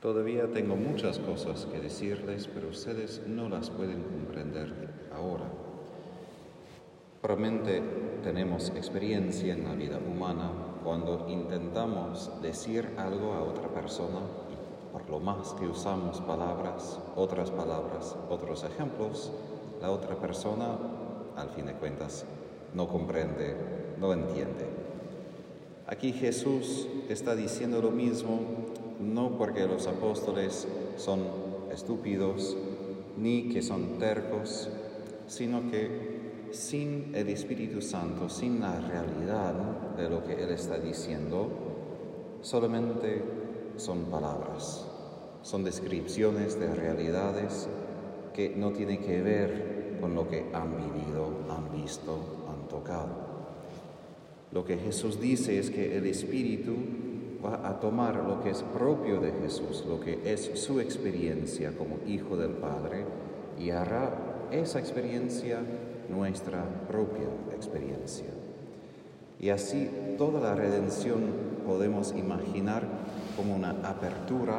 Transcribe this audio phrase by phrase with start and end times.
[0.00, 4.72] Todavía tengo muchas cosas que decirles, pero ustedes no las pueden comprender
[5.14, 5.46] ahora.
[7.22, 7.82] Probablemente
[8.22, 10.50] tenemos experiencia en la vida humana
[10.84, 14.20] cuando intentamos decir algo a otra persona
[14.52, 19.32] y por lo más que usamos palabras, otras palabras, otros ejemplos,
[19.80, 20.76] la otra persona,
[21.36, 22.26] al fin de cuentas,
[22.74, 23.56] no comprende,
[23.98, 24.66] no entiende.
[25.86, 28.40] Aquí Jesús está diciendo lo mismo
[29.00, 31.20] no porque los apóstoles son
[31.72, 32.56] estúpidos
[33.16, 34.68] ni que son tercos,
[35.26, 39.54] sino que sin el Espíritu Santo, sin la realidad
[39.96, 41.48] de lo que Él está diciendo,
[42.42, 43.22] solamente
[43.76, 44.86] son palabras,
[45.42, 47.68] son descripciones de realidades
[48.34, 53.26] que no tienen que ver con lo que han vivido, han visto, han tocado.
[54.52, 56.74] Lo que Jesús dice es que el Espíritu
[57.54, 62.36] a tomar lo que es propio de Jesús, lo que es su experiencia como Hijo
[62.36, 63.04] del Padre,
[63.58, 64.10] y hará
[64.50, 65.60] esa experiencia
[66.08, 68.28] nuestra propia experiencia.
[69.38, 71.20] Y así toda la redención
[71.66, 72.84] podemos imaginar
[73.36, 74.58] como una apertura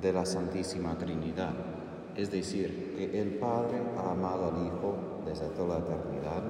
[0.00, 1.54] de la Santísima Trinidad.
[2.16, 4.94] Es decir, que el Padre ha amado al Hijo
[5.26, 6.42] desde toda la eternidad,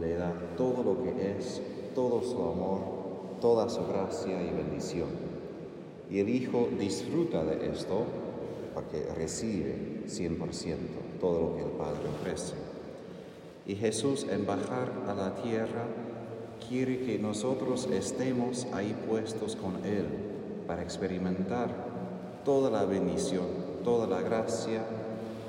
[0.00, 1.62] le da todo lo que es,
[1.94, 2.93] todo su amor,
[3.40, 5.08] toda su gracia y bendición.
[6.10, 8.04] Y el Hijo disfruta de esto
[8.74, 10.76] porque recibe 100%
[11.20, 12.54] todo lo que el Padre ofrece.
[13.66, 15.86] Y Jesús en bajar a la tierra
[16.68, 20.06] quiere que nosotros estemos ahí puestos con Él
[20.66, 21.70] para experimentar
[22.44, 23.46] toda la bendición,
[23.84, 24.84] toda la gracia,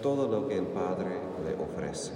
[0.01, 2.13] todo lo que el Padre le ofrece.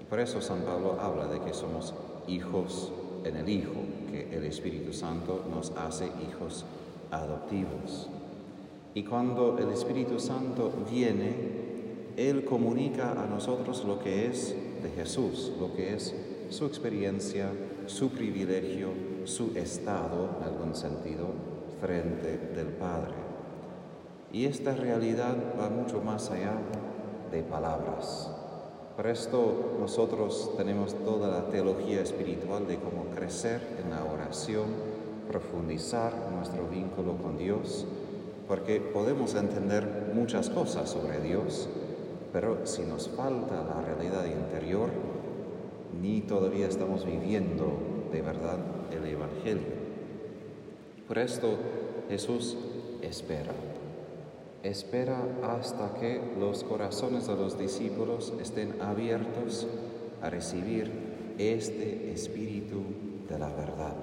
[0.00, 1.94] Y por eso San Pablo habla de que somos
[2.26, 2.92] hijos
[3.24, 3.80] en el Hijo,
[4.32, 6.64] el Espíritu Santo nos hace hijos
[7.10, 8.08] adoptivos.
[8.94, 11.34] Y cuando el Espíritu Santo viene,
[12.16, 16.14] Él comunica a nosotros lo que es de Jesús, lo que es
[16.50, 17.50] su experiencia,
[17.86, 18.88] su privilegio,
[19.24, 21.26] su estado, en algún sentido,
[21.80, 23.14] frente del Padre.
[24.32, 26.54] Y esta realidad va mucho más allá
[27.30, 28.37] de palabras.
[28.98, 34.64] Por esto nosotros tenemos toda la teología espiritual de cómo crecer en la oración,
[35.28, 37.86] profundizar nuestro vínculo con Dios,
[38.48, 41.68] porque podemos entender muchas cosas sobre Dios,
[42.32, 44.88] pero si nos falta la realidad interior,
[46.02, 47.78] ni todavía estamos viviendo
[48.10, 48.58] de verdad
[48.90, 49.78] el Evangelio.
[51.06, 51.50] Por esto
[52.08, 52.56] Jesús
[53.00, 53.52] espera
[54.62, 59.66] espera hasta que los corazones de los discípulos estén abiertos
[60.22, 62.82] a recibir este espíritu
[63.28, 63.94] de la verdad.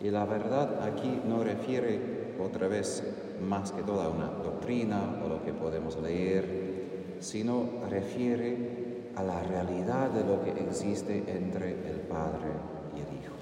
[0.00, 3.02] Y la verdad aquí no refiere otra vez
[3.40, 10.10] más que toda una doctrina o lo que podemos leer, sino refiere a la realidad
[10.10, 12.50] de lo que existe entre el Padre
[12.96, 13.34] y el Hijo.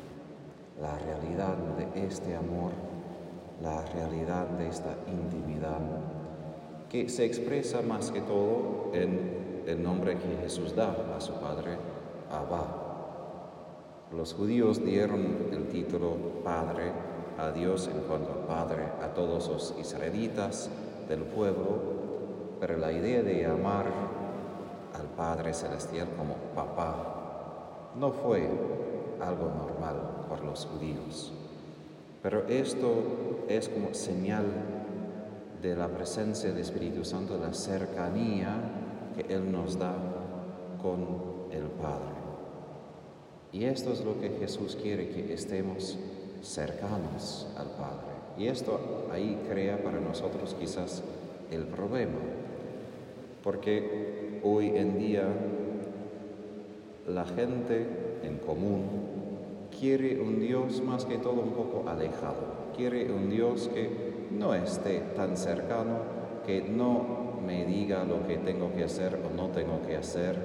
[0.81, 2.73] La realidad de este amor,
[3.63, 5.81] la realidad de esta intimidad
[6.89, 11.77] que se expresa más que todo en el nombre que Jesús da a su Padre,
[12.31, 12.87] Abba.
[14.13, 16.93] Los judíos dieron el título Padre
[17.37, 20.71] a Dios en cuanto a Padre a todos los israelitas
[21.09, 21.79] del pueblo,
[22.59, 23.87] pero la idea de amar
[24.99, 28.49] al Padre Celestial como papá no fue
[29.21, 31.33] algo normal por los judíos.
[32.23, 34.45] Pero esto es como señal
[35.63, 38.57] de la presencia del Espíritu Santo, de la cercanía
[39.17, 39.95] que Él nos da
[40.81, 41.01] con
[41.51, 42.19] el Padre.
[43.53, 45.99] Y esto es lo que Jesús quiere, que estemos
[46.43, 48.19] cercanos al Padre.
[48.37, 51.03] Y esto ahí crea para nosotros quizás
[51.51, 52.19] el problema,
[53.43, 55.27] porque hoy en día
[57.09, 57.87] la gente
[58.23, 58.83] en común
[59.79, 65.01] quiere un Dios más que todo un poco alejado, quiere un Dios que no esté
[65.17, 69.97] tan cercano, que no me diga lo que tengo que hacer o no tengo que
[69.97, 70.37] hacer.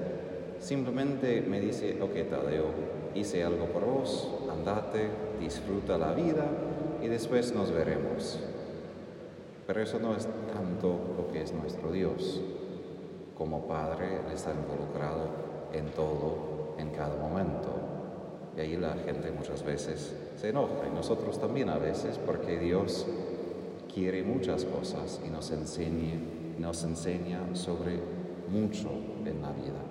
[0.60, 2.66] Simplemente me dice, ok Tadeo,
[3.16, 5.10] hice algo por vos, andate,
[5.40, 6.46] disfruta la vida
[7.02, 8.40] y después nos veremos.
[9.68, 12.42] Pero eso no es tanto lo que es nuestro Dios.
[13.38, 15.28] Como Padre, Él está involucrado
[15.72, 17.70] en todo, en cada momento.
[18.58, 23.08] Y ahí la gente muchas veces se enoja, y nosotros también a veces, porque Dios
[23.94, 28.00] quiere muchas cosas y nos enseña, sobre
[28.52, 28.90] mucho
[29.26, 29.82] en la vida.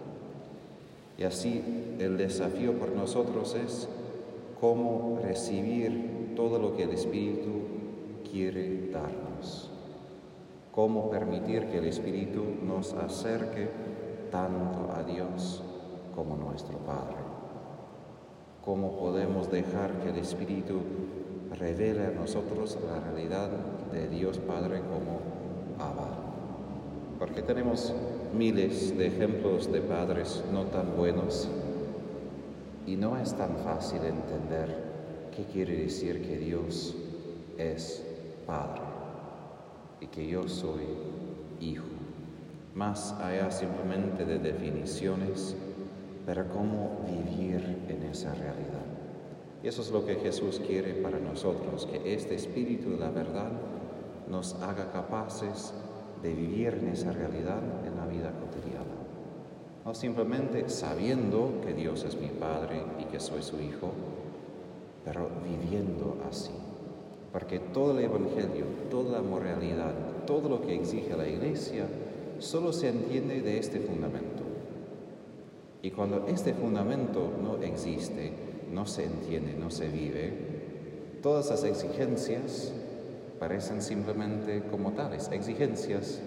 [1.18, 1.62] Y así
[1.98, 3.88] el desafío por nosotros es
[4.60, 7.50] cómo recibir todo lo que el Espíritu
[8.30, 9.70] quiere darnos.
[10.72, 13.68] Cómo permitir que el Espíritu nos acerque
[14.30, 15.62] tanto a Dios
[16.16, 17.16] como nuestro Padre.
[18.64, 20.80] Cómo podemos dejar que el Espíritu
[21.58, 23.50] revele a nosotros la realidad
[23.92, 25.20] de Dios Padre como
[25.78, 26.08] Abba.
[27.18, 27.94] Porque tenemos
[28.36, 31.48] miles de ejemplos de padres no tan buenos
[32.86, 36.94] y no es tan fácil entender qué quiere decir que Dios
[37.58, 38.04] es
[38.46, 38.82] Padre
[40.00, 40.82] y que yo soy
[41.60, 41.84] Hijo.
[42.74, 45.54] Más allá simplemente de definiciones,
[46.26, 48.81] pero cómo vivir en esa realidad.
[49.62, 53.52] Y eso es lo que Jesús quiere para nosotros, que este Espíritu de la verdad
[54.28, 55.72] nos haga capaces
[56.22, 58.82] de vivir en esa realidad en la vida cotidiana.
[59.84, 63.90] No simplemente sabiendo que Dios es mi Padre y que soy su Hijo,
[65.04, 66.52] pero viviendo así.
[67.32, 69.94] Porque todo el Evangelio, toda la moralidad,
[70.26, 71.86] todo lo que exige la Iglesia,
[72.38, 74.42] solo se entiende de este fundamento.
[75.82, 80.32] Y cuando este fundamento no existe, no se entiende, no se vive,
[81.22, 82.72] todas las exigencias
[83.38, 86.20] parecen simplemente como tales, exigencias,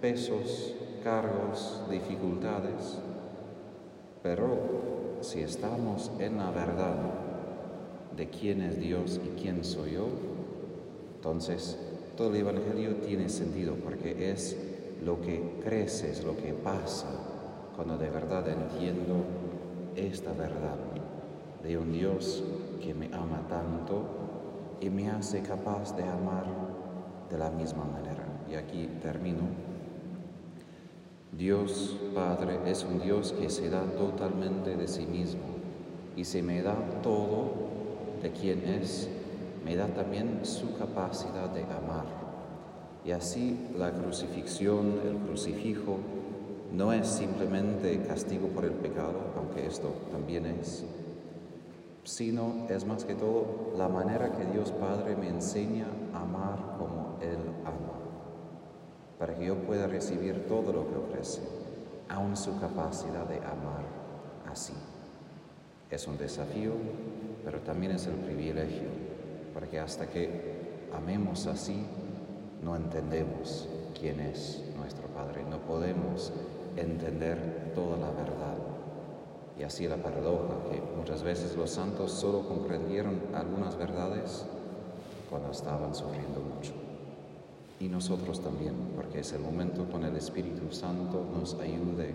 [0.00, 2.98] pesos, cargos, dificultades.
[4.22, 6.96] Pero si estamos en la verdad
[8.16, 10.08] de quién es Dios y quién soy yo,
[11.16, 11.78] entonces
[12.16, 14.56] todo el Evangelio tiene sentido porque es
[15.04, 17.08] lo que crece, es lo que pasa
[17.74, 19.24] cuando de verdad entiendo
[19.94, 20.76] esta verdad
[21.66, 22.44] de un Dios
[22.80, 24.04] que me ama tanto
[24.80, 26.44] y me hace capaz de amar
[27.28, 28.24] de la misma manera.
[28.48, 29.42] Y aquí termino.
[31.36, 35.42] Dios Padre es un Dios que se da totalmente de sí mismo
[36.16, 37.52] y se me da todo
[38.22, 39.08] de quien es,
[39.64, 42.06] me da también su capacidad de amar.
[43.04, 45.98] Y así la crucifixión, el crucifijo,
[46.72, 50.84] no es simplemente castigo por el pecado, aunque esto también es,
[52.06, 57.18] sino es más que todo la manera que Dios Padre me enseña a amar como
[57.20, 57.98] Él ama,
[59.18, 61.42] para que yo pueda recibir todo lo que ofrece,
[62.08, 63.84] aun su capacidad de amar
[64.48, 64.72] así.
[65.90, 66.74] Es un desafío,
[67.44, 68.88] pero también es el privilegio,
[69.52, 71.84] porque hasta que amemos así,
[72.62, 73.68] no entendemos
[73.98, 76.32] quién es nuestro Padre, no podemos
[76.76, 78.75] entender toda la verdad.
[79.58, 84.44] Y así la paradoja, que muchas veces los santos solo comprendieron algunas verdades
[85.30, 86.72] cuando estaban sufriendo mucho.
[87.80, 92.14] Y nosotros también, porque es el momento con el Espíritu Santo nos ayude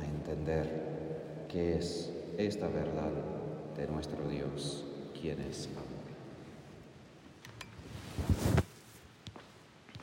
[0.00, 3.10] a entender qué es esta verdad
[3.76, 4.84] de nuestro Dios,
[5.20, 5.68] quién es